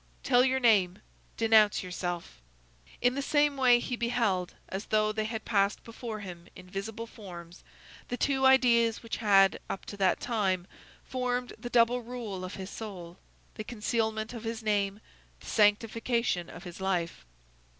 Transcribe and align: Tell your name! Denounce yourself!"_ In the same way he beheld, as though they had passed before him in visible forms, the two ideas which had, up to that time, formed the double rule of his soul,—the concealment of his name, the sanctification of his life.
Tell 0.23 0.43
your 0.43 0.59
name! 0.59 0.97
Denounce 1.37 1.83
yourself!"_ 1.83 2.41
In 3.03 3.13
the 3.13 3.21
same 3.21 3.55
way 3.55 3.77
he 3.77 3.95
beheld, 3.95 4.55
as 4.67 4.85
though 4.85 5.11
they 5.11 5.25
had 5.25 5.45
passed 5.45 5.83
before 5.83 6.21
him 6.21 6.47
in 6.55 6.67
visible 6.67 7.05
forms, 7.05 7.63
the 8.07 8.17
two 8.17 8.43
ideas 8.43 9.03
which 9.03 9.17
had, 9.17 9.59
up 9.69 9.85
to 9.85 9.97
that 9.97 10.19
time, 10.19 10.65
formed 11.03 11.53
the 11.59 11.69
double 11.69 12.01
rule 12.01 12.43
of 12.43 12.55
his 12.55 12.71
soul,—the 12.71 13.63
concealment 13.63 14.33
of 14.33 14.43
his 14.43 14.63
name, 14.63 15.01
the 15.39 15.45
sanctification 15.45 16.49
of 16.49 16.63
his 16.63 16.81
life. 16.81 17.23